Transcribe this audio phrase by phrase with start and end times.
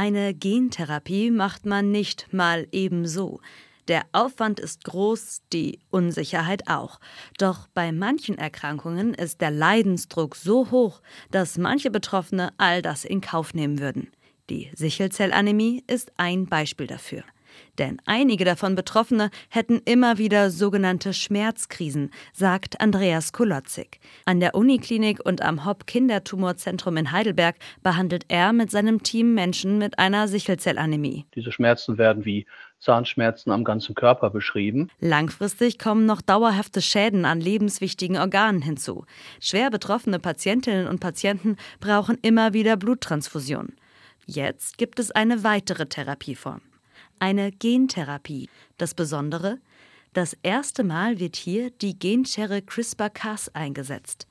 [0.00, 3.40] Eine Gentherapie macht man nicht mal ebenso.
[3.88, 7.00] Der Aufwand ist groß, die Unsicherheit auch.
[7.36, 11.00] Doch bei manchen Erkrankungen ist der Leidensdruck so hoch,
[11.32, 14.12] dass manche Betroffene all das in Kauf nehmen würden.
[14.50, 17.24] Die Sichelzellanämie ist ein Beispiel dafür.
[17.78, 24.00] Denn einige davon Betroffene hätten immer wieder sogenannte Schmerzkrisen, sagt Andreas Kolotzig.
[24.24, 29.78] An der Uniklinik und am Hopp Kindertumorzentrum in Heidelberg behandelt er mit seinem Team Menschen
[29.78, 31.26] mit einer Sichelzellanämie.
[31.34, 32.46] Diese Schmerzen werden wie
[32.80, 34.88] Zahnschmerzen am ganzen Körper beschrieben.
[35.00, 39.04] Langfristig kommen noch dauerhafte Schäden an lebenswichtigen Organen hinzu.
[39.40, 43.74] Schwer betroffene Patientinnen und Patienten brauchen immer wieder Bluttransfusion.
[44.26, 46.60] Jetzt gibt es eine weitere Therapieform
[47.20, 48.48] eine Gentherapie.
[48.76, 49.58] Das Besondere,
[50.12, 54.26] das erste Mal wird hier die Genschere CRISPR-Cas eingesetzt.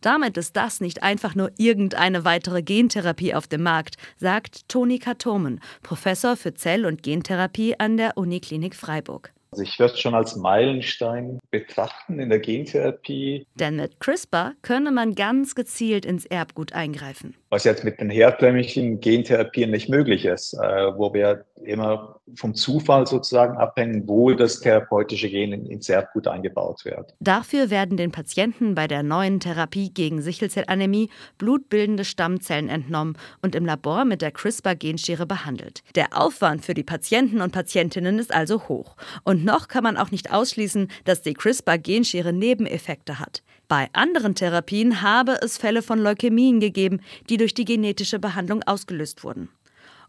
[0.00, 5.60] Damit ist das nicht einfach nur irgendeine weitere Gentherapie auf dem Markt, sagt Toni Katomen,
[5.82, 9.32] Professor für Zell- und Gentherapie an der Uniklinik Freiburg.
[9.52, 13.46] Also ich würde es schon als Meilenstein betrachten in der Gentherapie.
[13.56, 17.34] Denn mit CRISPR könne man ganz gezielt ins Erbgut eingreifen.
[17.50, 23.06] Was jetzt mit den herkömmlichen Gentherapien nicht möglich ist, äh, wo wir immer vom Zufall
[23.06, 27.12] sozusagen abhängen, wo das therapeutische Gen ins Erbgut eingebaut wird.
[27.18, 33.66] Dafür werden den Patienten bei der neuen Therapie gegen Sichelzellanämie blutbildende Stammzellen entnommen und im
[33.66, 35.82] Labor mit der CRISPR-Genschere behandelt.
[35.96, 38.96] Der Aufwand für die Patienten und Patientinnen ist also hoch.
[39.24, 43.42] Und und noch kann man auch nicht ausschließen, dass die CRISPR-Genschere Nebeneffekte hat.
[43.70, 49.22] Bei anderen Therapien habe es Fälle von Leukämien gegeben, die durch die genetische Behandlung ausgelöst
[49.22, 49.48] wurden.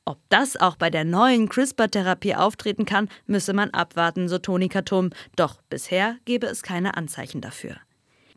[0.04, 5.12] Ob das auch bei der neuen CRISPR-Therapie auftreten kann, müsse man abwarten, so Toni Katum.
[5.36, 7.76] Doch bisher gebe es keine Anzeichen dafür.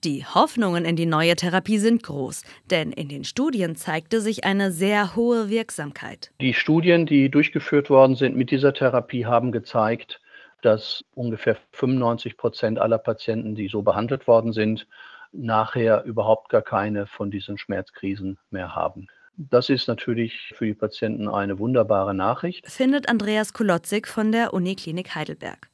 [0.04, 4.72] Die Hoffnungen in die neue Therapie sind groß, denn in den Studien zeigte sich eine
[4.72, 6.32] sehr hohe Wirksamkeit.
[6.42, 10.20] Die Studien, die durchgeführt worden sind mit dieser Therapie, haben gezeigt,
[10.60, 14.86] dass ungefähr 95 Prozent aller Patienten, die so behandelt worden sind,
[15.34, 19.08] nachher überhaupt gar keine von diesen Schmerzkrisen mehr haben.
[19.36, 22.70] Das ist natürlich für die Patienten eine wunderbare Nachricht.
[22.70, 25.68] Findet Andreas Kolotzig von der Uniklinik Heidelberg.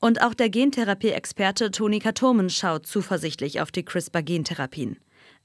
[0.00, 4.98] Und auch der Gentherapie-Experte Toni Katomen schaut zuversichtlich auf die CRISPR-Gentherapien.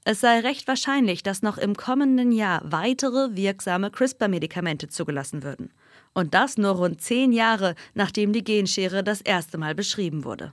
[0.04, 5.70] Es sei recht wahrscheinlich, dass noch im kommenden Jahr weitere wirksame CRISPR-Medikamente zugelassen würden.
[6.12, 10.52] Und das nur rund zehn Jahre, nachdem die Genschere das erste Mal beschrieben wurde.